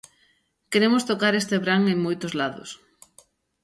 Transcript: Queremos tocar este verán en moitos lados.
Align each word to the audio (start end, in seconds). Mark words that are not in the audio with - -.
Queremos 0.71 1.07
tocar 1.11 1.33
este 1.35 1.55
verán 1.61 1.83
en 1.93 2.03
moitos 2.05 2.33
lados. 2.39 2.69